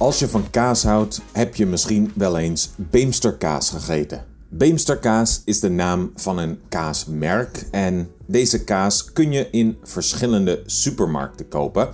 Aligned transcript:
Als 0.00 0.18
je 0.18 0.28
van 0.28 0.50
kaas 0.50 0.82
houdt, 0.82 1.20
heb 1.32 1.54
je 1.54 1.66
misschien 1.66 2.12
wel 2.14 2.38
eens 2.38 2.70
Beemsterkaas 2.76 3.70
gegeten. 3.70 4.24
Beemsterkaas 4.48 5.42
is 5.44 5.60
de 5.60 5.70
naam 5.70 6.12
van 6.14 6.38
een 6.38 6.60
kaasmerk 6.68 7.66
en 7.70 8.10
deze 8.26 8.64
kaas 8.64 9.12
kun 9.12 9.32
je 9.32 9.48
in 9.50 9.78
verschillende 9.82 10.62
supermarkten 10.66 11.48
kopen. 11.48 11.88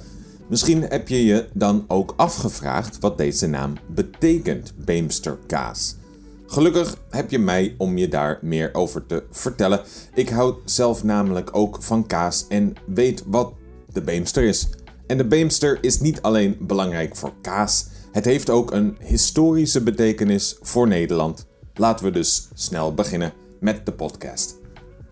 Misschien 0.48 0.82
heb 0.82 1.08
je 1.08 1.24
je 1.24 1.48
dan 1.52 1.84
ook 1.88 2.14
afgevraagd 2.16 2.98
wat 3.00 3.18
deze 3.18 3.46
naam 3.46 3.72
betekent, 3.86 4.72
Beemsterkaas. 4.76 5.96
Gelukkig 6.46 6.96
heb 7.10 7.30
je 7.30 7.38
mij 7.38 7.74
om 7.78 7.96
je 7.96 8.08
daar 8.08 8.38
meer 8.42 8.74
over 8.74 9.06
te 9.06 9.22
vertellen. 9.30 9.80
Ik 10.14 10.28
houd 10.28 10.58
zelf 10.64 11.04
namelijk 11.04 11.56
ook 11.56 11.82
van 11.82 12.06
kaas 12.06 12.46
en 12.48 12.72
weet 12.86 13.22
wat 13.26 13.52
de 13.92 14.02
Beemster 14.02 14.42
is. 14.42 14.68
En 15.06 15.16
de 15.16 15.24
Beemster 15.24 15.78
is 15.80 16.00
niet 16.00 16.22
alleen 16.22 16.56
belangrijk 16.60 17.16
voor 17.16 17.32
kaas, 17.40 17.86
het 18.16 18.24
heeft 18.24 18.50
ook 18.50 18.72
een 18.72 18.96
historische 19.00 19.82
betekenis 19.82 20.56
voor 20.60 20.88
Nederland. 20.88 21.46
Laten 21.74 22.04
we 22.04 22.10
dus 22.10 22.48
snel 22.54 22.94
beginnen 22.94 23.32
met 23.60 23.86
de 23.86 23.92
podcast. 23.92 24.56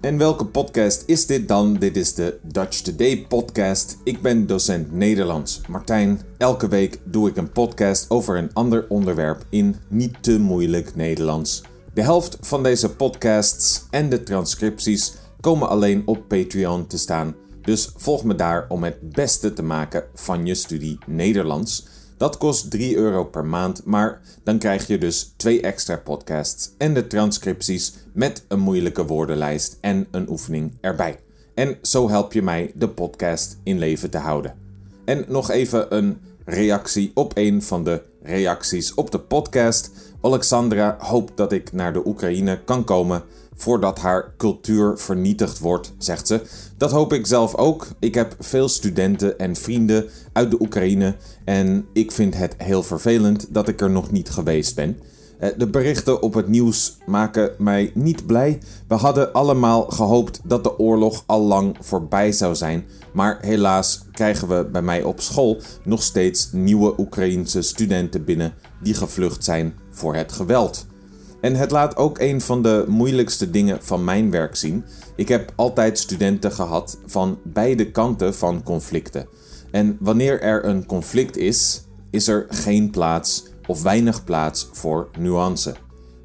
En 0.00 0.18
welke 0.18 0.46
podcast 0.46 1.02
is 1.06 1.26
dit 1.26 1.48
dan? 1.48 1.74
Dit 1.74 1.96
is 1.96 2.14
de 2.14 2.38
Dutch 2.42 2.80
Today 2.80 3.26
podcast. 3.28 3.96
Ik 4.04 4.22
ben 4.22 4.46
docent 4.46 4.92
Nederlands 4.92 5.60
Martijn. 5.68 6.20
Elke 6.38 6.68
week 6.68 6.98
doe 7.04 7.28
ik 7.28 7.36
een 7.36 7.52
podcast 7.52 8.10
over 8.10 8.36
een 8.36 8.52
ander 8.52 8.86
onderwerp 8.88 9.44
in 9.48 9.76
niet 9.88 10.22
te 10.22 10.38
moeilijk 10.38 10.96
Nederlands. 10.96 11.62
De 11.94 12.02
helft 12.02 12.36
van 12.40 12.62
deze 12.62 12.94
podcasts 12.94 13.84
en 13.90 14.08
de 14.08 14.22
transcripties 14.22 15.14
komen 15.40 15.68
alleen 15.68 16.02
op 16.06 16.28
Patreon 16.28 16.86
te 16.86 16.98
staan. 16.98 17.34
Dus 17.62 17.92
volg 17.96 18.24
me 18.24 18.34
daar 18.34 18.66
om 18.68 18.84
het 18.84 19.10
beste 19.14 19.52
te 19.52 19.62
maken 19.62 20.04
van 20.14 20.46
je 20.46 20.54
studie 20.54 20.98
Nederlands. 21.06 21.93
Dat 22.16 22.38
kost 22.38 22.70
3 22.70 22.96
euro 22.96 23.24
per 23.24 23.44
maand, 23.44 23.84
maar 23.84 24.20
dan 24.42 24.58
krijg 24.58 24.86
je 24.86 24.98
dus 24.98 25.34
twee 25.36 25.60
extra 25.60 25.96
podcasts 25.96 26.70
en 26.78 26.94
de 26.94 27.06
transcripties 27.06 27.94
met 28.12 28.44
een 28.48 28.60
moeilijke 28.60 29.06
woordenlijst 29.06 29.78
en 29.80 30.06
een 30.10 30.28
oefening 30.28 30.78
erbij. 30.80 31.18
En 31.54 31.78
zo 31.82 32.08
help 32.08 32.32
je 32.32 32.42
mij 32.42 32.72
de 32.74 32.88
podcast 32.88 33.58
in 33.62 33.78
leven 33.78 34.10
te 34.10 34.18
houden. 34.18 34.54
En 35.04 35.24
nog 35.28 35.50
even 35.50 35.96
een 35.96 36.18
reactie 36.44 37.10
op 37.14 37.32
een 37.34 37.62
van 37.62 37.84
de 37.84 38.02
reacties 38.22 38.94
op 38.94 39.10
de 39.10 39.18
podcast. 39.18 39.90
Alexandra 40.20 40.96
hoopt 40.98 41.36
dat 41.36 41.52
ik 41.52 41.72
naar 41.72 41.92
de 41.92 42.06
Oekraïne 42.06 42.60
kan 42.64 42.84
komen 42.84 43.22
voordat 43.54 43.98
haar 43.98 44.34
cultuur 44.36 44.98
vernietigd 44.98 45.58
wordt, 45.58 45.92
zegt 45.98 46.26
ze. 46.26 46.40
Dat 46.76 46.90
hoop 46.90 47.12
ik 47.12 47.26
zelf 47.26 47.54
ook. 47.54 47.86
Ik 47.98 48.14
heb 48.14 48.36
veel 48.38 48.68
studenten 48.68 49.38
en 49.38 49.56
vrienden 49.56 50.08
uit 50.32 50.50
de 50.50 50.60
Oekraïne 50.60 51.14
en 51.44 51.86
ik 51.92 52.12
vind 52.12 52.36
het 52.36 52.54
heel 52.58 52.82
vervelend 52.82 53.46
dat 53.54 53.68
ik 53.68 53.80
er 53.80 53.90
nog 53.90 54.10
niet 54.10 54.30
geweest 54.30 54.74
ben. 54.74 54.98
Eh, 55.38 55.50
de 55.56 55.66
berichten 55.66 56.22
op 56.22 56.34
het 56.34 56.48
nieuws 56.48 56.98
maken 57.06 57.50
mij 57.58 57.90
niet 57.94 58.26
blij. 58.26 58.58
We 58.88 58.94
hadden 58.94 59.32
allemaal 59.32 59.84
gehoopt 59.84 60.40
dat 60.44 60.64
de 60.64 60.78
oorlog 60.78 61.22
al 61.26 61.42
lang 61.42 61.76
voorbij 61.80 62.32
zou 62.32 62.54
zijn. 62.54 62.84
Maar 63.12 63.38
helaas 63.40 64.04
krijgen 64.12 64.48
we 64.48 64.68
bij 64.72 64.82
mij 64.82 65.02
op 65.02 65.20
school 65.20 65.60
nog 65.84 66.02
steeds 66.02 66.52
nieuwe 66.52 66.94
Oekraïense 66.98 67.62
studenten 67.62 68.24
binnen 68.24 68.52
die 68.82 68.94
gevlucht 68.94 69.44
zijn 69.44 69.74
voor 69.90 70.14
het 70.14 70.32
geweld. 70.32 70.86
En 71.44 71.54
het 71.54 71.70
laat 71.70 71.96
ook 71.96 72.18
een 72.18 72.40
van 72.40 72.62
de 72.62 72.84
moeilijkste 72.88 73.50
dingen 73.50 73.78
van 73.82 74.04
mijn 74.04 74.30
werk 74.30 74.56
zien. 74.56 74.84
Ik 75.16 75.28
heb 75.28 75.52
altijd 75.56 75.98
studenten 75.98 76.52
gehad 76.52 76.98
van 77.06 77.38
beide 77.42 77.90
kanten 77.90 78.34
van 78.34 78.62
conflicten. 78.62 79.28
En 79.70 79.96
wanneer 80.00 80.40
er 80.40 80.64
een 80.64 80.86
conflict 80.86 81.36
is, 81.36 81.84
is 82.10 82.28
er 82.28 82.46
geen 82.48 82.90
plaats 82.90 83.46
of 83.66 83.82
weinig 83.82 84.24
plaats 84.24 84.68
voor 84.72 85.08
nuance. 85.18 85.74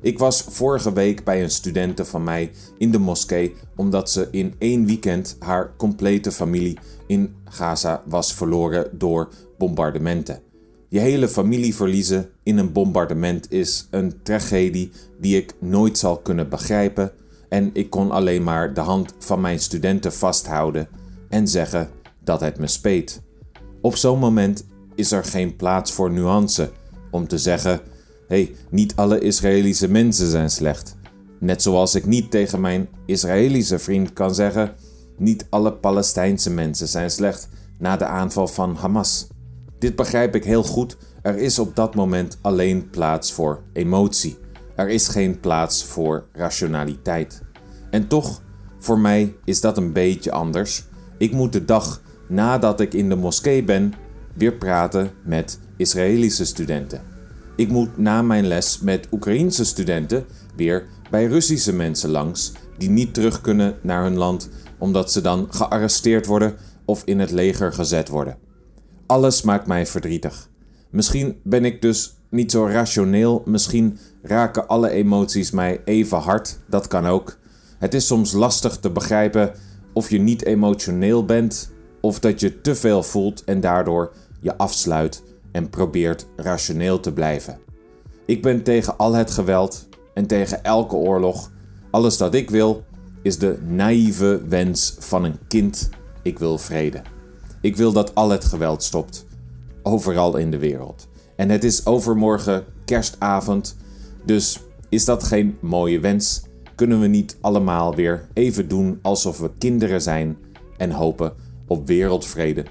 Ik 0.01 0.19
was 0.19 0.41
vorige 0.41 0.93
week 0.93 1.23
bij 1.23 1.43
een 1.43 1.51
studente 1.51 2.05
van 2.05 2.23
mij 2.23 2.51
in 2.77 2.91
de 2.91 2.99
moskee 2.99 3.55
omdat 3.75 4.11
ze 4.11 4.27
in 4.31 4.53
één 4.57 4.85
weekend 4.85 5.35
haar 5.39 5.73
complete 5.77 6.31
familie 6.31 6.77
in 7.07 7.35
Gaza 7.45 8.03
was 8.05 8.33
verloren 8.33 8.89
door 8.97 9.29
bombardementen. 9.57 10.48
Je 10.91 10.99
hele 10.99 11.27
familie 11.27 11.75
verliezen 11.75 12.29
in 12.43 12.57
een 12.57 12.71
bombardement 12.71 13.51
is 13.51 13.87
een 13.91 14.13
tragedie 14.23 14.91
die 15.19 15.37
ik 15.37 15.53
nooit 15.59 15.97
zal 15.97 16.17
kunnen 16.17 16.49
begrijpen 16.49 17.11
en 17.49 17.69
ik 17.73 17.89
kon 17.89 18.11
alleen 18.11 18.43
maar 18.43 18.73
de 18.73 18.79
hand 18.81 19.13
van 19.19 19.41
mijn 19.41 19.59
studenten 19.59 20.13
vasthouden 20.13 20.87
en 21.29 21.47
zeggen 21.47 21.89
dat 22.23 22.39
het 22.39 22.59
me 22.59 22.67
speet. 22.67 23.21
Op 23.81 23.95
zo'n 23.95 24.19
moment 24.19 24.65
is 24.95 25.11
er 25.11 25.23
geen 25.23 25.55
plaats 25.55 25.91
voor 25.91 26.11
nuance 26.11 26.71
om 27.11 27.27
te 27.27 27.37
zeggen: 27.37 27.81
hey, 28.27 28.55
niet 28.69 28.95
alle 28.95 29.19
Israëlische 29.19 29.87
mensen 29.87 30.29
zijn 30.29 30.49
slecht. 30.49 30.95
Net 31.39 31.61
zoals 31.61 31.95
ik 31.95 32.05
niet 32.05 32.31
tegen 32.31 32.61
mijn 32.61 32.87
Israëlische 33.05 33.79
vriend 33.79 34.13
kan 34.13 34.35
zeggen: 34.35 34.73
niet 35.17 35.45
alle 35.49 35.73
Palestijnse 35.73 36.49
mensen 36.49 36.87
zijn 36.87 37.11
slecht 37.11 37.49
na 37.77 37.97
de 37.97 38.05
aanval 38.05 38.47
van 38.47 38.75
Hamas. 38.75 39.27
Dit 39.79 39.95
begrijp 39.95 40.35
ik 40.35 40.43
heel 40.43 40.63
goed. 40.63 40.97
Er 41.21 41.37
is 41.37 41.59
op 41.59 41.75
dat 41.75 41.95
moment 41.95 42.37
alleen 42.41 42.89
plaats 42.89 43.31
voor 43.31 43.61
emotie. 43.73 44.37
Er 44.75 44.89
is 44.89 45.07
geen 45.07 45.39
plaats 45.39 45.83
voor 45.83 46.25
rationaliteit. 46.33 47.41
En 47.89 48.07
toch, 48.07 48.41
voor 48.77 48.99
mij 48.99 49.35
is 49.45 49.61
dat 49.61 49.77
een 49.77 49.93
beetje 49.93 50.31
anders. 50.31 50.83
Ik 51.17 51.31
moet 51.31 51.53
de 51.53 51.65
dag 51.65 52.01
nadat 52.27 52.79
ik 52.79 52.93
in 52.93 53.09
de 53.09 53.15
moskee 53.15 53.63
ben 53.63 53.93
weer 54.33 54.53
praten 54.53 55.11
met 55.23 55.59
Israëlische 55.77 56.45
studenten. 56.45 57.01
Ik 57.55 57.69
moet 57.69 57.97
na 57.97 58.21
mijn 58.21 58.47
les 58.47 58.79
met 58.79 59.07
Oekraïense 59.11 59.65
studenten 59.65 60.25
weer 60.55 60.85
bij 61.09 61.25
Russische 61.25 61.73
mensen 61.73 62.09
langs 62.09 62.51
die 62.77 62.89
niet 62.89 63.13
terug 63.13 63.41
kunnen 63.41 63.75
naar 63.81 64.03
hun 64.03 64.17
land 64.17 64.49
omdat 64.77 65.11
ze 65.11 65.21
dan 65.21 65.47
gearresteerd 65.49 66.25
worden 66.25 66.55
of 66.85 67.03
in 67.03 67.19
het 67.19 67.31
leger 67.31 67.73
gezet 67.73 68.09
worden. 68.09 68.37
Alles 69.09 69.41
maakt 69.41 69.67
mij 69.67 69.85
verdrietig. 69.85 70.49
Misschien 70.89 71.39
ben 71.43 71.65
ik 71.65 71.81
dus 71.81 72.15
niet 72.29 72.51
zo 72.51 72.65
rationeel, 72.65 73.41
misschien 73.45 73.97
raken 74.21 74.67
alle 74.67 74.89
emoties 74.89 75.51
mij 75.51 75.81
even 75.85 76.17
hard, 76.17 76.59
dat 76.67 76.87
kan 76.87 77.05
ook. 77.05 77.37
Het 77.77 77.93
is 77.93 78.07
soms 78.07 78.31
lastig 78.31 78.77
te 78.77 78.89
begrijpen 78.89 79.51
of 79.93 80.09
je 80.09 80.19
niet 80.19 80.45
emotioneel 80.45 81.25
bent 81.25 81.71
of 82.01 82.19
dat 82.19 82.39
je 82.39 82.61
te 82.61 82.75
veel 82.75 83.03
voelt 83.03 83.43
en 83.43 83.59
daardoor 83.59 84.13
je 84.41 84.57
afsluit 84.57 85.23
en 85.51 85.69
probeert 85.69 86.25
rationeel 86.35 86.99
te 86.99 87.13
blijven. 87.13 87.59
Ik 88.25 88.41
ben 88.41 88.63
tegen 88.63 88.97
al 88.97 89.13
het 89.13 89.31
geweld 89.31 89.87
en 90.13 90.27
tegen 90.27 90.63
elke 90.63 90.95
oorlog. 90.95 91.51
Alles 91.91 92.17
dat 92.17 92.33
ik 92.33 92.49
wil 92.49 92.83
is 93.21 93.37
de 93.37 93.57
naïeve 93.67 94.41
wens 94.47 94.95
van 94.99 95.23
een 95.23 95.37
kind. 95.47 95.89
Ik 96.21 96.39
wil 96.39 96.57
vrede. 96.57 97.01
Ik 97.61 97.75
wil 97.75 97.91
dat 97.91 98.15
al 98.15 98.29
het 98.29 98.45
geweld 98.45 98.83
stopt. 98.83 99.25
Overal 99.83 100.37
in 100.37 100.51
de 100.51 100.57
wereld. 100.57 101.07
En 101.35 101.49
het 101.49 101.63
is 101.63 101.85
overmorgen 101.85 102.65
kerstavond. 102.85 103.75
Dus 104.25 104.59
is 104.89 105.05
dat 105.05 105.23
geen 105.23 105.57
mooie 105.61 105.99
wens? 105.99 106.41
Kunnen 106.75 106.99
we 106.99 107.07
niet 107.07 107.37
allemaal 107.41 107.95
weer 107.95 108.27
even 108.33 108.67
doen 108.67 108.99
alsof 109.01 109.39
we 109.39 109.51
kinderen 109.57 110.01
zijn 110.01 110.37
en 110.77 110.91
hopen 110.91 111.33
op 111.67 111.87
wereldvrede? 111.87 112.65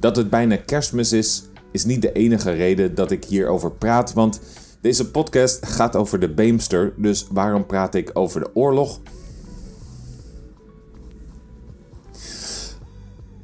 Dat 0.00 0.16
het 0.16 0.30
bijna 0.30 0.56
kerstmis 0.56 1.12
is, 1.12 1.42
is 1.72 1.84
niet 1.84 2.02
de 2.02 2.12
enige 2.12 2.50
reden 2.50 2.94
dat 2.94 3.10
ik 3.10 3.24
hierover 3.24 3.72
praat, 3.72 4.12
want 4.12 4.40
deze 4.80 5.10
podcast 5.10 5.66
gaat 5.66 5.96
over 5.96 6.20
de 6.20 6.34
Beemster, 6.34 6.94
dus 6.96 7.26
waarom 7.30 7.66
praat 7.66 7.94
ik 7.94 8.10
over 8.12 8.40
de 8.40 8.50
oorlog? 8.54 9.00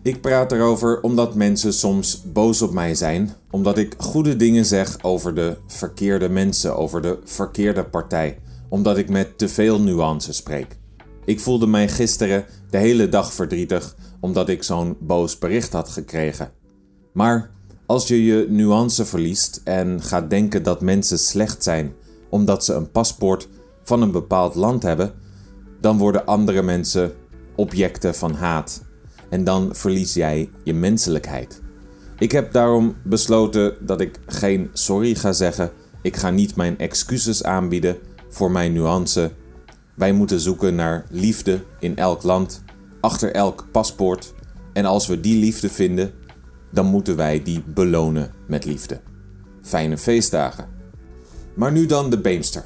Ik 0.07 0.21
praat 0.21 0.53
erover 0.53 1.01
omdat 1.01 1.35
mensen 1.35 1.73
soms 1.73 2.23
boos 2.33 2.63
op 2.63 2.73
mij 2.73 2.95
zijn, 2.95 3.35
omdat 3.51 3.79
ik 3.79 3.95
goede 3.99 4.37
dingen 4.37 4.65
zeg 4.65 5.03
over 5.03 5.35
de 5.35 5.57
verkeerde 5.67 6.29
mensen, 6.29 6.77
over 6.77 7.03
de 7.03 7.19
verkeerde 7.25 7.85
partij, 7.85 8.39
omdat 8.69 8.97
ik 8.99 9.09
met 9.09 9.39
te 9.39 9.49
veel 9.49 9.81
nuance 9.81 10.33
spreek. 10.33 10.79
Ik 11.25 11.41
voelde 11.41 11.67
mij 11.67 11.89
gisteren 11.89 12.45
de 12.71 12.79
hele 12.79 13.09
dag 13.09 13.33
verdrietig 13.33 13.97
omdat 14.21 14.49
ik 14.49 14.63
zo'n 14.63 14.97
boos 15.01 15.39
bericht 15.39 15.73
had 15.73 15.89
gekregen. 15.89 16.51
Maar 17.13 17.51
als 17.87 18.09
je 18.09 18.25
je 18.25 18.47
nuance 18.49 19.05
verliest 19.05 19.61
en 19.65 20.03
gaat 20.03 20.31
denken 20.31 20.63
dat 20.63 20.81
mensen 20.81 21.19
slecht 21.19 21.63
zijn 21.63 21.95
omdat 22.29 22.65
ze 22.65 22.75
een 22.75 22.91
paspoort 22.91 23.49
van 23.83 24.03
een 24.03 24.13
bepaald 24.13 24.55
land 24.55 24.83
hebben, 24.83 25.13
dan 25.81 25.99
worden 25.99 26.27
andere 26.27 26.63
mensen 26.63 27.13
objecten 27.57 28.15
van 28.15 28.35
haat 28.35 28.85
en 29.31 29.45
dan 29.45 29.75
verlies 29.75 30.15
jij 30.15 30.51
je 30.65 30.75
menselijkheid. 30.75 31.63
Ik 32.19 32.33
heb 32.33 32.53
daarom 32.53 32.97
besloten 33.03 33.77
dat 33.81 34.01
ik 34.01 34.19
geen 34.27 34.71
sorry 34.73 35.15
ga 35.15 35.33
zeggen. 35.33 35.71
Ik 36.03 36.17
ga 36.17 36.31
niet 36.31 36.57
mijn 36.57 36.79
excuses 36.79 37.45
aanbieden 37.45 37.97
voor 38.29 38.51
mijn 38.51 38.73
nuance. 38.73 39.31
Wij 39.95 40.13
moeten 40.13 40.41
zoeken 40.41 40.75
naar 40.75 41.05
liefde 41.11 41.65
in 41.81 41.97
elk 41.97 42.23
land, 42.23 42.63
achter 43.01 43.33
elk 43.33 43.67
paspoort. 43.73 44.35
En 44.73 44.85
als 44.85 45.07
we 45.07 45.21
die 45.21 45.39
liefde 45.39 45.69
vinden, 45.69 46.13
dan 46.71 46.87
moeten 46.87 47.17
wij 47.17 47.43
die 47.43 47.63
belonen 47.67 48.33
met 48.47 48.65
liefde. 48.65 49.01
fijne 49.63 49.99
feestdagen. 49.99 50.69
Maar 51.55 51.73
nu 51.73 51.87
dan 51.87 52.11
de 52.11 52.19
Beemster. 52.19 52.65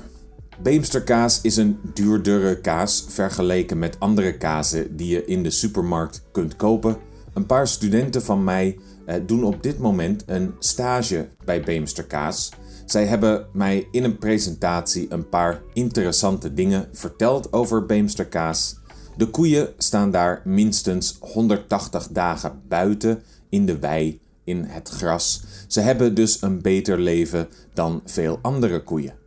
Beemsterkaas 0.63 1.41
is 1.41 1.57
een 1.57 1.79
duurdere 1.95 2.61
kaas 2.61 3.05
vergeleken 3.09 3.79
met 3.79 3.97
andere 3.99 4.37
kazen 4.37 4.97
die 4.97 5.09
je 5.09 5.25
in 5.25 5.43
de 5.43 5.51
supermarkt 5.51 6.23
kunt 6.33 6.57
kopen. 6.57 6.97
Een 7.35 7.47
paar 7.47 7.69
studenten 7.69 8.23
van 8.23 8.45
mij 8.45 8.79
eh, 9.07 9.21
doen 9.27 9.45
op 9.45 9.63
dit 9.63 9.79
moment 9.79 10.23
een 10.27 10.55
stage 10.59 11.29
bij 11.45 11.61
Beemsterkaas. 11.63 12.53
Zij 12.87 13.07
hebben 13.07 13.47
mij 13.53 13.89
in 13.91 14.05
een 14.05 14.19
presentatie 14.19 15.07
een 15.09 15.29
paar 15.29 15.63
interessante 15.73 16.55
dingen 16.55 16.89
verteld 16.93 17.53
over 17.53 17.87
Beemsterkaas. 17.87 18.79
De 19.17 19.27
koeien 19.27 19.69
staan 19.79 20.11
daar 20.11 20.43
minstens 20.45 21.19
180 21.21 22.09
dagen 22.09 22.63
buiten 22.69 23.23
in 23.49 23.67
de 23.67 23.79
wei, 23.79 24.21
in 24.45 24.65
het 24.65 24.89
gras. 24.89 25.43
Ze 25.67 25.81
hebben 25.81 26.15
dus 26.15 26.43
een 26.43 26.63
beter 26.63 26.99
leven 26.99 27.49
dan 27.75 28.03
veel 28.05 28.39
andere 28.43 28.83
koeien. 28.83 29.20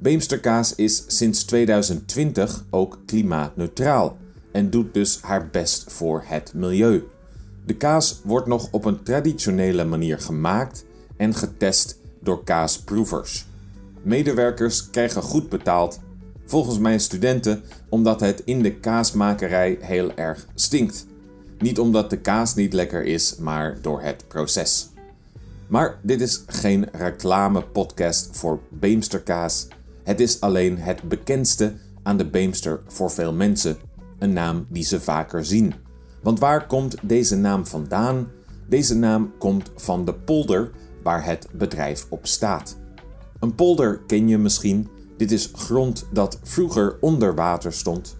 Beemsterkaas 0.00 0.74
is 0.74 1.04
sinds 1.06 1.44
2020 1.44 2.64
ook 2.70 2.98
klimaatneutraal 3.06 4.16
en 4.52 4.70
doet 4.70 4.94
dus 4.94 5.20
haar 5.20 5.48
best 5.48 5.92
voor 5.92 6.22
het 6.26 6.54
milieu. 6.54 7.02
De 7.66 7.76
kaas 7.76 8.20
wordt 8.24 8.46
nog 8.46 8.68
op 8.70 8.84
een 8.84 9.02
traditionele 9.02 9.84
manier 9.84 10.18
gemaakt 10.18 10.84
en 11.16 11.34
getest 11.34 11.98
door 12.20 12.44
kaasproevers. 12.44 13.46
Medewerkers 14.02 14.90
krijgen 14.90 15.22
goed 15.22 15.48
betaald, 15.48 16.00
volgens 16.46 16.78
mijn 16.78 17.00
studenten, 17.00 17.62
omdat 17.88 18.20
het 18.20 18.42
in 18.44 18.62
de 18.62 18.74
kaasmakerij 18.74 19.78
heel 19.80 20.14
erg 20.14 20.46
stinkt. 20.54 21.06
Niet 21.58 21.78
omdat 21.78 22.10
de 22.10 22.18
kaas 22.18 22.54
niet 22.54 22.72
lekker 22.72 23.04
is, 23.04 23.36
maar 23.36 23.78
door 23.82 24.02
het 24.02 24.24
proces. 24.28 24.88
Maar 25.66 25.98
dit 26.02 26.20
is 26.20 26.42
geen 26.46 26.88
reclame-podcast 26.92 28.28
voor 28.32 28.60
Beemsterkaas. 28.68 29.66
Het 30.08 30.20
is 30.20 30.40
alleen 30.40 30.78
het 30.78 31.02
bekendste 31.02 31.74
aan 32.02 32.16
de 32.16 32.30
Beemster 32.30 32.80
voor 32.86 33.10
veel 33.10 33.32
mensen, 33.32 33.76
een 34.18 34.32
naam 34.32 34.66
die 34.68 34.84
ze 34.84 35.00
vaker 35.00 35.44
zien. 35.44 35.74
Want 36.22 36.38
waar 36.38 36.66
komt 36.66 36.96
deze 37.02 37.36
naam 37.36 37.66
vandaan? 37.66 38.28
Deze 38.68 38.96
naam 38.96 39.32
komt 39.38 39.70
van 39.76 40.04
de 40.04 40.14
polder 40.14 40.70
waar 41.02 41.24
het 41.24 41.48
bedrijf 41.52 42.06
op 42.08 42.26
staat. 42.26 42.76
Een 43.40 43.54
polder 43.54 44.00
ken 44.06 44.28
je 44.28 44.38
misschien. 44.38 44.88
Dit 45.16 45.30
is 45.30 45.50
grond 45.52 46.06
dat 46.12 46.38
vroeger 46.42 46.96
onder 47.00 47.34
water 47.34 47.72
stond. 47.72 48.16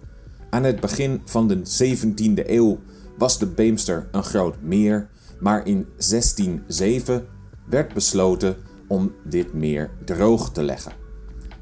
Aan 0.51 0.65
het 0.65 0.81
begin 0.81 1.21
van 1.25 1.49
de 1.49 1.59
17e 1.59 2.49
eeuw 2.49 2.79
was 3.19 3.39
de 3.39 3.47
Beemster 3.47 4.09
een 4.13 4.25
groot 4.25 4.63
meer, 4.63 5.09
maar 5.41 5.67
in 5.67 5.87
1607 5.97 7.27
werd 7.69 7.95
besloten 7.95 8.57
om 8.89 9.13
dit 9.25 9.53
meer 9.53 9.91
droog 10.05 10.53
te 10.53 10.63
leggen. 10.63 11.08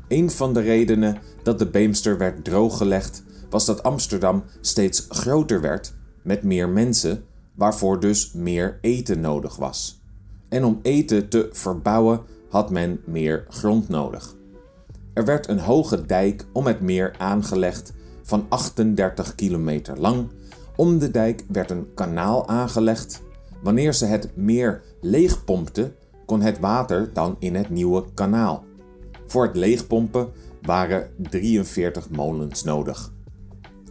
Een 0.08 0.30
van 0.30 0.54
de 0.54 0.60
redenen 0.60 1.18
dat 1.42 1.58
de 1.58 1.66
Beemster 1.66 2.18
werd 2.18 2.44
drooggelegd 2.44 3.22
was 3.50 3.64
dat 3.64 3.82
Amsterdam 3.82 4.44
steeds 4.60 5.06
groter 5.08 5.60
werd 5.60 5.94
met 6.22 6.42
meer 6.42 6.68
mensen, 6.68 7.24
waarvoor 7.54 8.00
dus 8.00 8.32
meer 8.32 8.78
eten 8.80 9.20
nodig 9.20 9.56
was. 9.56 10.00
En 10.48 10.64
om 10.64 10.78
eten 10.82 11.28
te 11.28 11.48
verbouwen 11.52 12.20
had 12.48 12.70
men 12.70 13.00
meer 13.04 13.44
grond 13.48 13.88
nodig. 13.88 14.34
Er 15.12 15.24
werd 15.24 15.48
een 15.48 15.58
hoge 15.58 16.06
dijk 16.06 16.46
om 16.52 16.66
het 16.66 16.80
meer 16.80 17.14
aangelegd 17.18 17.92
van 18.22 18.46
38 18.48 19.34
kilometer 19.34 19.98
lang. 19.98 20.28
Om 20.76 20.98
de 20.98 21.10
dijk 21.10 21.44
werd 21.48 21.70
een 21.70 21.94
kanaal 21.94 22.48
aangelegd. 22.48 23.22
Wanneer 23.62 23.94
ze 23.94 24.04
het 24.04 24.36
meer 24.36 24.82
leegpompten, 25.00 25.94
kon 26.26 26.40
het 26.40 26.58
water 26.58 27.10
dan 27.12 27.36
in 27.38 27.54
het 27.54 27.70
nieuwe 27.70 28.04
kanaal. 28.14 28.65
Voor 29.26 29.46
het 29.46 29.56
leegpompen 29.56 30.28
waren 30.62 31.10
43 31.18 32.10
molens 32.10 32.64
nodig. 32.64 33.12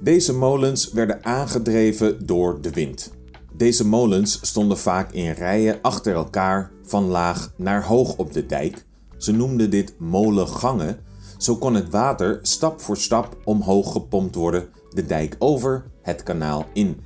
Deze 0.02 0.34
molens 0.34 0.92
werden 0.92 1.26
aangedreven 1.26 2.26
door 2.26 2.62
de 2.62 2.70
wind. 2.70 3.14
Deze 3.54 3.88
molens 3.88 4.40
stonden 4.42 4.78
vaak 4.78 5.12
in 5.12 5.32
rijen 5.32 5.80
achter 5.82 6.14
elkaar 6.14 6.72
van 6.84 7.04
laag 7.04 7.54
naar 7.58 7.86
hoog 7.86 8.18
op 8.18 8.34
de 8.34 8.46
dijk. 8.46 8.86
Ze 9.18 9.32
noemden 9.32 9.70
dit 9.70 9.94
molengangen. 9.98 11.00
Zo 11.38 11.56
kon 11.56 11.74
het 11.74 11.90
water 11.90 12.40
stap 12.42 12.82
voor 12.82 12.98
stap 12.98 13.38
omhoog 13.44 13.92
gepompt 13.92 14.36
worden, 14.36 14.70
de 14.90 15.06
dijk 15.06 15.36
over, 15.40 15.86
het 16.02 16.24
kanaal 16.24 16.66
in. 16.74 17.00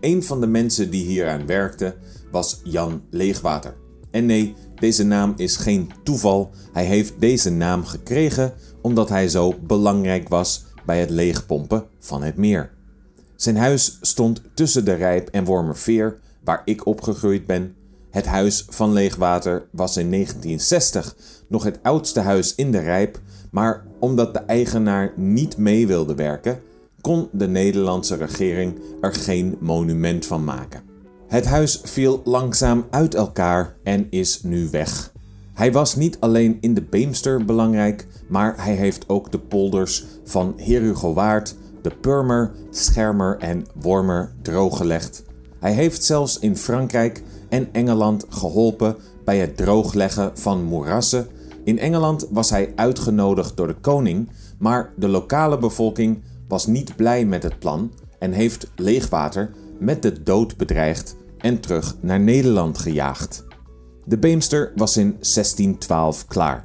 Een 0.00 0.22
van 0.22 0.40
de 0.40 0.46
mensen 0.46 0.90
die 0.90 1.04
hieraan 1.04 1.46
werkte 1.46 1.96
was 2.30 2.60
Jan 2.64 3.02
Leegwater. 3.10 3.76
En 4.12 4.26
nee, 4.26 4.54
deze 4.74 5.04
naam 5.04 5.34
is 5.36 5.56
geen 5.56 5.90
toeval. 6.02 6.50
Hij 6.72 6.84
heeft 6.84 7.14
deze 7.18 7.50
naam 7.50 7.84
gekregen 7.84 8.52
omdat 8.80 9.08
hij 9.08 9.28
zo 9.28 9.54
belangrijk 9.66 10.28
was 10.28 10.64
bij 10.86 11.00
het 11.00 11.10
leegpompen 11.10 11.84
van 11.98 12.22
het 12.22 12.36
meer. 12.36 12.70
Zijn 13.36 13.56
huis 13.56 13.98
stond 14.00 14.42
tussen 14.54 14.84
de 14.84 14.94
Rijp 14.94 15.28
en 15.28 15.44
Wormerveer, 15.44 16.18
waar 16.44 16.62
ik 16.64 16.86
opgegroeid 16.86 17.46
ben. 17.46 17.74
Het 18.10 18.26
huis 18.26 18.66
van 18.68 18.92
Leegwater 18.92 19.68
was 19.70 19.96
in 19.96 20.10
1960 20.10 21.16
nog 21.48 21.64
het 21.64 21.78
oudste 21.82 22.20
huis 22.20 22.54
in 22.54 22.70
de 22.70 22.78
Rijp, 22.78 23.20
maar 23.50 23.84
omdat 23.98 24.34
de 24.34 24.38
eigenaar 24.38 25.12
niet 25.16 25.56
mee 25.56 25.86
wilde 25.86 26.14
werken, 26.14 26.60
kon 27.00 27.28
de 27.32 27.48
Nederlandse 27.48 28.16
regering 28.16 28.80
er 29.00 29.14
geen 29.14 29.56
monument 29.60 30.26
van 30.26 30.44
maken. 30.44 30.91
Het 31.32 31.46
huis 31.46 31.80
viel 31.84 32.20
langzaam 32.24 32.84
uit 32.90 33.14
elkaar 33.14 33.76
en 33.82 34.06
is 34.10 34.42
nu 34.42 34.68
weg. 34.70 35.12
Hij 35.52 35.72
was 35.72 35.96
niet 35.96 36.16
alleen 36.20 36.58
in 36.60 36.74
de 36.74 36.82
Beemster 36.82 37.44
belangrijk, 37.44 38.06
maar 38.26 38.64
hij 38.64 38.74
heeft 38.74 39.08
ook 39.08 39.32
de 39.32 39.38
polders 39.38 40.04
van 40.24 40.54
Herugowaard, 40.56 41.54
de 41.82 41.90
Purmer, 42.00 42.50
Schermer 42.70 43.36
en 43.38 43.66
Wormer 43.74 44.32
drooggelegd. 44.42 45.24
Hij 45.58 45.72
heeft 45.72 46.04
zelfs 46.04 46.38
in 46.38 46.56
Frankrijk 46.56 47.22
en 47.48 47.68
Engeland 47.72 48.26
geholpen 48.28 48.96
bij 49.24 49.38
het 49.38 49.56
droogleggen 49.56 50.30
van 50.34 50.64
moerassen. 50.64 51.26
In 51.64 51.78
Engeland 51.78 52.26
was 52.30 52.50
hij 52.50 52.72
uitgenodigd 52.76 53.56
door 53.56 53.66
de 53.66 53.80
koning, 53.80 54.28
maar 54.58 54.92
de 54.96 55.08
lokale 55.08 55.58
bevolking 55.58 56.22
was 56.48 56.66
niet 56.66 56.96
blij 56.96 57.24
met 57.24 57.42
het 57.42 57.58
plan 57.58 57.92
en 58.18 58.32
heeft 58.32 58.70
leegwater 58.76 59.50
met 59.78 60.02
de 60.02 60.22
dood 60.22 60.56
bedreigd 60.56 61.20
en 61.42 61.60
terug 61.60 61.96
naar 62.00 62.20
Nederland 62.20 62.78
gejaagd. 62.78 63.44
De 64.04 64.18
Beemster 64.18 64.72
was 64.76 64.96
in 64.96 65.10
1612 65.10 66.26
klaar. 66.26 66.64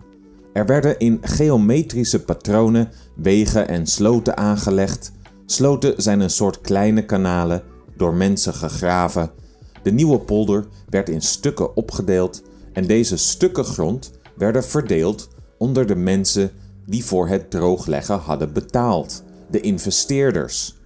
Er 0.54 0.66
werden 0.66 1.00
in 1.00 1.20
geometrische 1.22 2.24
patronen 2.24 2.90
wegen 3.16 3.68
en 3.68 3.88
sloten 3.88 4.38
aangelegd. 4.38 5.12
Sloten 5.46 5.94
zijn 6.02 6.20
een 6.20 6.30
soort 6.30 6.62
kleine 6.62 7.06
kanalen, 7.06 7.64
door 7.96 8.14
mensen 8.14 8.54
gegraven. 8.54 9.32
De 9.84 9.92
nieuwe 9.92 10.20
polder 10.20 10.68
werd 10.90 11.10
in 11.10 11.22
stukken 11.22 11.76
opgedeeld 11.76 12.44
en 12.74 12.88
deze 12.88 13.18
stukken 13.18 13.66
grond 13.66 14.12
werden 14.36 14.64
verdeeld 14.64 15.30
onder 15.58 15.88
de 15.88 15.96
mensen 15.96 16.52
die 16.86 17.06
voor 17.06 17.28
het 17.28 17.52
droogleggen 17.52 18.20
hadden 18.20 18.54
betaald, 18.54 19.24
de 19.52 19.60
investeerders. 19.60 20.77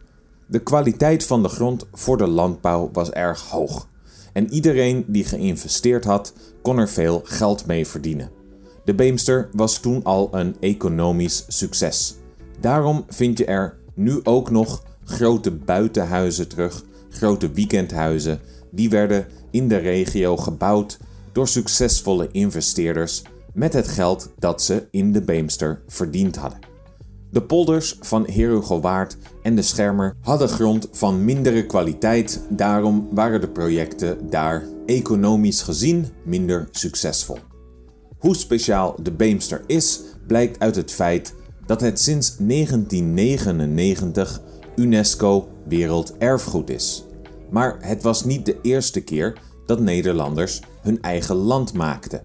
De 0.52 0.60
kwaliteit 0.60 1.26
van 1.26 1.44
de 1.44 1.50
grond 1.50 1.88
voor 1.94 2.18
de 2.18 2.28
landbouw 2.28 2.90
was 2.94 3.12
erg 3.12 3.42
hoog 3.42 3.88
en 4.34 4.54
iedereen 4.54 5.06
die 5.08 5.24
geïnvesteerd 5.24 6.04
had, 6.04 6.34
kon 6.62 6.78
er 6.78 6.90
veel 6.90 7.22
geld 7.24 7.66
mee 7.66 7.88
verdienen. 7.88 8.30
De 8.86 8.94
Beemster 8.96 9.50
was 9.52 9.80
toen 9.80 10.04
al 10.04 10.28
een 10.32 10.56
economisch 10.60 11.46
succes. 11.48 12.16
Daarom 12.60 13.06
vind 13.10 13.38
je 13.38 13.46
er 13.46 13.78
nu 13.94 14.20
ook 14.24 14.50
nog 14.50 14.84
grote 15.04 15.52
buitenhuizen 15.52 16.48
terug, 16.48 16.84
grote 17.10 17.52
weekendhuizen. 17.52 18.40
Die 18.72 18.90
werden 18.90 19.28
in 19.52 19.68
de 19.68 19.78
regio 19.78 20.38
gebouwd 20.38 21.00
door 21.32 21.48
succesvolle 21.48 22.30
investeerders 22.32 23.22
met 23.54 23.74
het 23.74 23.88
geld 23.88 24.30
dat 24.40 24.62
ze 24.62 24.88
in 24.92 25.12
de 25.12 25.22
Beemster 25.22 25.82
verdiend 25.88 26.36
hadden. 26.36 26.71
De 27.32 27.42
polders 27.42 27.98
van 28.00 28.30
Herugowaard 28.30 29.18
en 29.42 29.56
de 29.56 29.62
Schermer 29.62 30.16
hadden 30.22 30.50
grond 30.50 30.88
van 30.92 31.26
mindere 31.26 31.66
kwaliteit, 31.66 32.42
daarom 32.50 33.08
waren 33.12 33.42
de 33.42 33.50
projecten 33.50 34.30
daar 34.30 34.66
economisch 34.86 35.62
gezien 35.62 36.08
minder 36.26 36.68
succesvol. 36.72 37.38
Hoe 38.20 38.36
speciaal 38.36 38.96
de 39.02 39.12
Beemster 39.12 39.64
is, 39.68 40.02
blijkt 40.28 40.60
uit 40.60 40.76
het 40.76 40.92
feit 40.92 41.34
dat 41.66 41.82
het 41.82 42.00
sinds 42.00 42.38
1999 42.38 44.42
UNESCO 44.76 45.48
Werelderfgoed 45.68 46.70
is. 46.70 47.04
Maar 47.50 47.78
het 47.80 48.04
was 48.04 48.24
niet 48.24 48.46
de 48.46 48.58
eerste 48.62 49.02
keer 49.02 49.38
dat 49.66 49.80
Nederlanders 49.80 50.62
hun 50.82 51.02
eigen 51.02 51.36
land 51.36 51.74
maakten. 51.74 52.24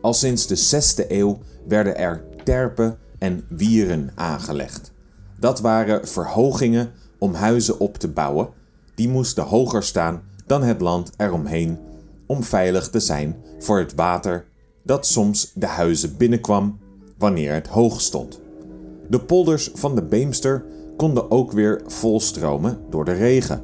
Al 0.00 0.14
sinds 0.14 0.46
de 0.46 0.56
6e 0.56 1.10
eeuw 1.10 1.38
werden 1.66 1.98
er 1.98 2.24
terpen 2.44 2.98
en 3.24 3.44
wieren 3.48 4.10
aangelegd. 4.14 4.92
Dat 5.38 5.60
waren 5.60 6.08
verhogingen 6.08 6.90
om 7.18 7.34
huizen 7.34 7.78
op 7.78 7.98
te 7.98 8.08
bouwen. 8.08 8.48
Die 8.94 9.08
moesten 9.08 9.44
hoger 9.44 9.82
staan 9.82 10.22
dan 10.46 10.62
het 10.62 10.80
land 10.80 11.10
eromheen 11.16 11.78
om 12.26 12.42
veilig 12.42 12.90
te 12.90 13.00
zijn 13.00 13.36
voor 13.58 13.78
het 13.78 13.94
water 13.94 14.46
dat 14.82 15.06
soms 15.06 15.52
de 15.54 15.66
huizen 15.66 16.16
binnenkwam 16.16 16.78
wanneer 17.18 17.52
het 17.52 17.66
hoog 17.66 18.00
stond. 18.00 18.40
De 19.08 19.20
polders 19.20 19.70
van 19.74 19.94
de 19.94 20.02
Beemster 20.02 20.64
konden 20.96 21.30
ook 21.30 21.52
weer 21.52 21.82
volstromen 21.86 22.78
door 22.90 23.04
de 23.04 23.12
regen. 23.12 23.62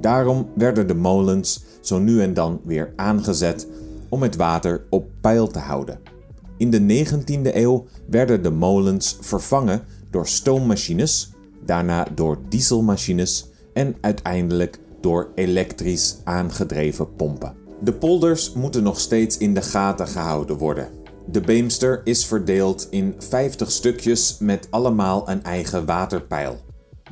Daarom 0.00 0.48
werden 0.54 0.86
de 0.86 0.94
molens 0.94 1.64
zo 1.80 1.98
nu 1.98 2.22
en 2.22 2.34
dan 2.34 2.60
weer 2.64 2.92
aangezet 2.96 3.66
om 4.08 4.22
het 4.22 4.36
water 4.36 4.84
op 4.90 5.06
peil 5.20 5.46
te 5.46 5.58
houden. 5.58 6.11
In 6.56 6.70
de 6.70 7.04
19e 7.06 7.54
eeuw 7.54 7.86
werden 8.08 8.42
de 8.42 8.50
molens 8.50 9.16
vervangen 9.20 9.84
door 10.10 10.26
stoommachines, 10.26 11.30
daarna 11.64 12.06
door 12.14 12.38
dieselmachines 12.48 13.50
en 13.72 13.96
uiteindelijk 14.00 14.78
door 15.00 15.28
elektrisch 15.34 16.16
aangedreven 16.24 17.14
pompen. 17.14 17.54
De 17.80 17.92
polders 17.92 18.52
moeten 18.52 18.82
nog 18.82 19.00
steeds 19.00 19.38
in 19.38 19.54
de 19.54 19.62
gaten 19.62 20.08
gehouden 20.08 20.56
worden. 20.56 20.88
De 21.26 21.40
Beemster 21.40 22.00
is 22.04 22.26
verdeeld 22.26 22.86
in 22.90 23.14
50 23.18 23.70
stukjes 23.70 24.36
met 24.38 24.66
allemaal 24.70 25.28
een 25.28 25.42
eigen 25.42 25.86
waterpeil. 25.86 26.60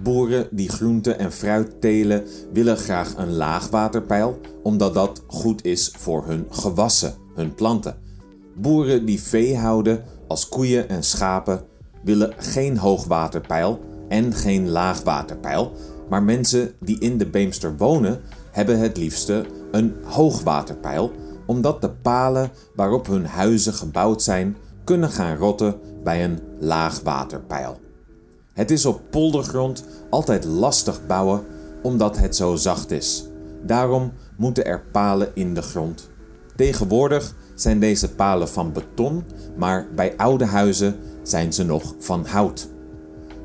Boeren 0.03 0.49
die 0.51 0.69
groente 0.69 1.13
en 1.13 1.33
fruit 1.33 1.81
telen 1.81 2.25
willen 2.53 2.77
graag 2.77 3.17
een 3.17 3.33
laagwaterpeil, 3.33 4.41
omdat 4.63 4.95
dat 4.95 5.23
goed 5.27 5.65
is 5.65 5.93
voor 5.99 6.27
hun 6.27 6.47
gewassen, 6.51 7.15
hun 7.35 7.55
planten. 7.55 8.10
Boeren 8.61 9.05
die 9.05 9.23
vee 9.23 9.57
houden, 9.57 10.02
als 10.29 10.49
koeien 10.49 10.88
en 10.88 11.02
schapen, 11.02 11.62
willen 12.02 12.33
geen 12.37 12.79
hoogwaterpeil 12.79 13.81
en 14.09 14.33
geen 14.33 14.69
laagwaterpeil, 14.69 15.73
maar 16.09 16.23
mensen 16.23 16.73
die 16.81 16.99
in 16.99 17.19
de 17.19 17.26
Beemster 17.26 17.76
wonen 17.76 18.21
hebben 18.50 18.79
het 18.79 18.97
liefste 18.97 19.47
een 19.71 19.95
hoogwaterpeil, 20.05 21.12
omdat 21.47 21.81
de 21.81 21.90
palen 21.90 22.50
waarop 22.75 23.07
hun 23.07 23.26
huizen 23.26 23.75
gebouwd 23.75 24.23
zijn 24.23 24.57
kunnen 24.85 25.11
gaan 25.11 25.37
rotten 25.37 25.81
bij 26.05 26.25
een 26.25 26.38
laagwaterpeil. 26.59 27.81
Het 28.52 28.71
is 28.71 28.87
op 28.87 29.00
poldergrond 29.11 29.85
altijd 30.11 30.45
lastig 30.45 31.07
bouwen 31.07 31.45
omdat 31.83 32.19
het 32.19 32.37
zo 32.37 32.57
zacht 32.57 32.90
is. 32.90 33.25
Daarom 33.62 34.12
moeten 34.37 34.64
er 34.64 34.83
palen 34.93 35.29
in 35.35 35.55
de 35.55 35.62
grond. 35.62 36.09
Tegenwoordig 36.57 37.35
zijn 37.61 37.81
deze 37.81 38.14
palen 38.14 38.49
van 38.49 38.73
beton, 38.73 39.25
maar 39.57 39.88
bij 39.95 40.17
oude 40.17 40.45
huizen 40.45 40.97
zijn 41.23 41.52
ze 41.52 41.64
nog 41.64 41.95
van 41.99 42.26
hout. 42.26 42.69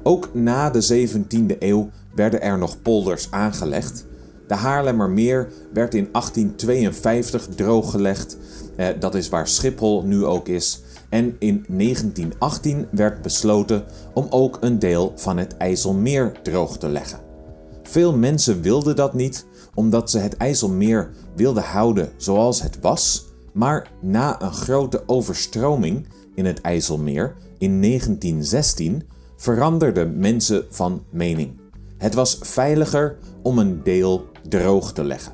Ook 0.04 0.30
na 0.34 0.70
de 0.70 1.08
17e 1.08 1.58
eeuw 1.60 1.90
werden 2.16 2.42
er 2.42 2.58
nog 2.58 2.82
polders 2.82 3.32
aangelegd. 3.32 4.06
De 4.48 4.54
Haarlemmermeer 4.54 5.48
werd 5.74 5.94
in 5.94 6.10
1852 6.12 7.48
drooggelegd. 7.56 8.38
Eh, 8.76 8.88
dat 9.00 9.16
is 9.16 9.30
waar 9.30 9.48
Schiphol 9.48 10.04
nu 10.04 10.26
ook 10.26 10.48
is. 10.48 10.82
En 11.10 11.36
in 11.40 11.66
1918 11.68 12.88
werd 12.92 13.22
besloten 13.22 13.84
om 14.14 14.28
ook 14.30 14.58
een 14.62 14.80
deel 14.80 15.14
van 15.16 15.38
het 15.38 15.58
IJsselmeer 15.58 16.32
droog 16.44 16.78
te 16.78 16.88
leggen. 16.88 17.20
Veel 17.84 18.18
mensen 18.18 18.62
wilden 18.62 18.96
dat 18.96 19.14
niet, 19.14 19.46
omdat 19.74 20.10
ze 20.10 20.18
het 20.20 20.38
IJsselmeer 20.38 21.10
wilden 21.36 21.64
houden 21.64 22.10
zoals 22.18 22.62
het 22.62 22.78
was. 22.82 23.35
Maar 23.56 23.92
na 24.02 24.42
een 24.42 24.54
grote 24.54 25.04
overstroming 25.06 26.08
in 26.34 26.46
het 26.46 26.62
IJsselmeer 26.62 27.36
in 27.58 27.82
1916 27.82 29.04
veranderden 29.38 30.18
mensen 30.18 30.66
van 30.70 31.04
mening. 31.10 31.60
Het 31.98 32.14
was 32.14 32.38
veiliger 32.42 33.18
om 33.42 33.60
een 33.60 33.84
deel 33.84 34.26
droog 34.50 34.94
te 34.94 35.04
leggen. 35.04 35.34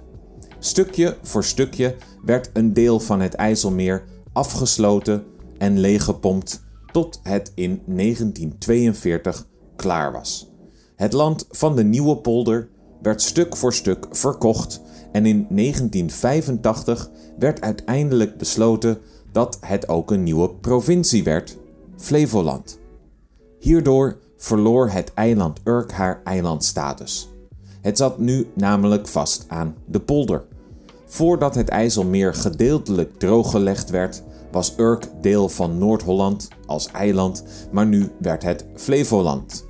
Stukje 0.59 1.17
voor 1.21 1.43
stukje 1.43 1.95
werd 2.25 2.49
een 2.53 2.73
deel 2.73 2.99
van 2.99 3.21
het 3.21 3.33
IJsselmeer 3.33 4.03
afgesloten 4.33 5.23
en 5.57 5.79
leeggepompt 5.79 6.63
tot 6.91 7.19
het 7.23 7.51
in 7.55 7.81
1942 7.85 9.47
klaar 9.75 10.11
was. 10.11 10.51
Het 10.95 11.13
land 11.13 11.47
van 11.49 11.75
de 11.75 11.83
Nieuwe 11.83 12.17
Polder 12.17 12.69
werd 13.01 13.21
stuk 13.21 13.55
voor 13.55 13.73
stuk 13.73 14.07
verkocht 14.11 14.81
en 15.11 15.25
in 15.25 15.45
1985 15.49 17.09
werd 17.41 17.61
uiteindelijk 17.61 18.37
besloten 18.37 18.97
dat 19.31 19.57
het 19.61 19.89
ook 19.89 20.11
een 20.11 20.23
nieuwe 20.23 20.49
provincie 20.49 21.23
werd, 21.23 21.57
Flevoland. 21.97 22.79
Hierdoor 23.59 24.17
verloor 24.37 24.89
het 24.89 25.13
eiland 25.13 25.59
Urk 25.63 25.91
haar 25.91 26.21
eilandstatus. 26.23 27.29
Het 27.81 27.97
zat 27.97 28.19
nu 28.19 28.47
namelijk 28.53 29.07
vast 29.07 29.45
aan 29.47 29.75
de 29.85 29.99
polder. 29.99 30.43
Voordat 31.05 31.55
het 31.55 31.69
IJsselmeer 31.69 32.33
gedeeltelijk 32.33 33.19
drooggelegd 33.19 33.89
werd, 33.89 34.23
was 34.51 34.73
Urk 34.77 35.07
deel 35.21 35.49
van 35.49 35.77
Noord-Holland 35.77 36.47
als 36.65 36.87
eiland, 36.87 37.43
maar 37.71 37.85
nu 37.85 38.11
werd 38.19 38.43
het 38.43 38.65
Flevoland. 38.75 39.65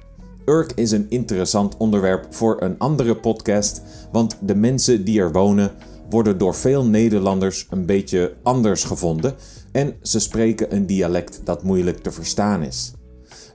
Urk 0.45 0.71
is 0.75 0.91
een 0.91 1.05
interessant 1.09 1.77
onderwerp 1.77 2.25
voor 2.29 2.61
een 2.61 2.77
andere 2.77 3.15
podcast, 3.15 3.81
want 4.11 4.37
de 4.39 4.55
mensen 4.55 5.03
die 5.05 5.19
er 5.19 5.31
wonen 5.31 5.71
worden 6.11 6.37
door 6.37 6.55
veel 6.55 6.85
Nederlanders 6.85 7.67
een 7.69 7.85
beetje 7.85 8.33
anders 8.43 8.83
gevonden 8.83 9.35
en 9.71 9.95
ze 10.01 10.19
spreken 10.19 10.75
een 10.75 10.85
dialect 10.85 11.41
dat 11.43 11.63
moeilijk 11.63 11.97
te 11.97 12.11
verstaan 12.11 12.63
is. 12.63 12.93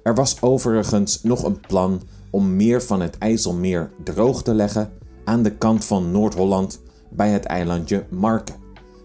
Er 0.02 0.14
was 0.14 0.42
overigens 0.42 1.22
nog 1.22 1.44
een 1.44 1.60
plan 1.60 2.02
om 2.30 2.56
meer 2.56 2.82
van 2.82 3.00
het 3.00 3.18
IJsselmeer 3.18 3.90
droog 4.04 4.42
te 4.42 4.54
leggen 4.54 4.90
aan 5.24 5.42
de 5.42 5.56
kant 5.56 5.84
van 5.84 6.10
Noord-Holland 6.10 6.80
bij 7.10 7.30
het 7.30 7.44
eilandje 7.44 8.04
Marken. 8.08 8.54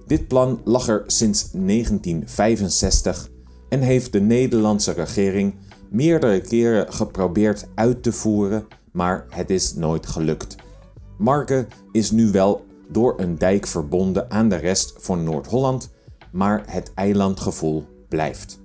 Dit 0.08 0.27
plan 0.27 0.62
lag 0.63 0.88
er 0.88 1.03
sinds 1.08 1.51
1965 1.51 3.29
en 3.70 3.79
heeft 3.79 4.12
de 4.12 4.22
Nederlandse 4.22 4.91
regering 4.91 5.53
meerdere 5.89 6.41
keren 6.41 6.93
geprobeerd 6.93 7.67
uit 7.75 8.03
te 8.03 8.12
voeren, 8.12 8.67
maar 8.91 9.25
het 9.29 9.50
is 9.50 9.74
nooit 9.75 10.08
gelukt. 10.08 10.55
Marken 11.17 11.67
is 11.91 12.12
nu 12.12 12.31
wel 12.31 12.65
door 12.91 13.13
een 13.17 13.38
dijk 13.38 13.67
verbonden 13.67 14.31
aan 14.31 14.50
de 14.50 14.55
rest 14.55 14.93
van 14.98 15.24
Noord-Holland, 15.24 15.89
maar 16.31 16.63
het 16.65 16.91
eilandgevoel 16.95 17.86
blijft. 18.10 18.60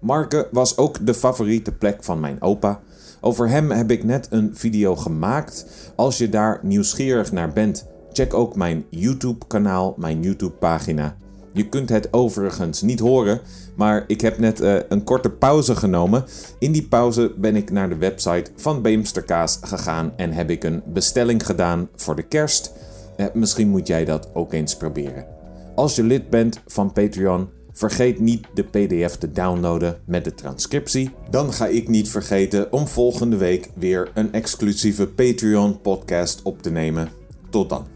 Marken 0.00 0.46
was 0.50 0.76
ook 0.76 1.06
de 1.06 1.14
favoriete 1.14 1.72
plek 1.72 2.04
van 2.04 2.20
mijn 2.20 2.42
opa. 2.42 2.80
Over 3.20 3.48
hem 3.48 3.70
heb 3.70 3.90
ik 3.90 4.04
net 4.04 4.26
een 4.30 4.50
video 4.56 4.96
gemaakt. 4.96 5.66
Als 5.94 6.18
je 6.18 6.28
daar 6.28 6.60
nieuwsgierig 6.62 7.32
naar 7.32 7.52
bent, 7.52 7.86
check 8.12 8.34
ook 8.34 8.56
mijn 8.56 8.84
YouTube-kanaal, 8.90 9.94
mijn 9.98 10.22
YouTube-pagina. 10.22 11.16
Je 11.52 11.68
kunt 11.68 11.88
het 11.88 12.12
overigens 12.12 12.82
niet 12.82 13.00
horen, 13.00 13.40
maar 13.76 14.04
ik 14.06 14.20
heb 14.20 14.38
net 14.38 14.60
uh, 14.60 14.76
een 14.88 15.04
korte 15.04 15.30
pauze 15.30 15.76
genomen. 15.76 16.24
In 16.58 16.72
die 16.72 16.86
pauze 16.88 17.34
ben 17.36 17.56
ik 17.56 17.70
naar 17.70 17.88
de 17.88 17.96
website 17.96 18.50
van 18.56 18.82
Beemsterkaas 18.82 19.58
gegaan 19.62 20.12
en 20.16 20.32
heb 20.32 20.50
ik 20.50 20.64
een 20.64 20.82
bestelling 20.86 21.46
gedaan 21.46 21.88
voor 21.96 22.16
de 22.16 22.22
kerst. 22.22 22.72
Uh, 23.20 23.26
misschien 23.32 23.68
moet 23.68 23.86
jij 23.86 24.04
dat 24.04 24.30
ook 24.34 24.52
eens 24.52 24.76
proberen. 24.76 25.26
Als 25.74 25.96
je 25.96 26.02
lid 26.02 26.30
bent 26.30 26.60
van 26.66 26.92
Patreon, 26.92 27.48
vergeet 27.72 28.20
niet 28.20 28.46
de 28.54 28.62
PDF 28.62 29.16
te 29.16 29.32
downloaden 29.32 30.00
met 30.04 30.24
de 30.24 30.34
transcriptie. 30.34 31.10
Dan 31.30 31.52
ga 31.52 31.66
ik 31.66 31.88
niet 31.88 32.08
vergeten 32.08 32.72
om 32.72 32.86
volgende 32.86 33.36
week 33.36 33.70
weer 33.74 34.10
een 34.14 34.32
exclusieve 34.32 35.06
Patreon 35.06 35.80
podcast 35.80 36.42
op 36.42 36.62
te 36.62 36.70
nemen. 36.70 37.08
Tot 37.50 37.68
dan. 37.68 37.86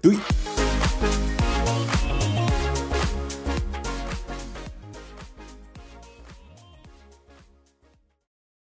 Doei! 0.00 0.18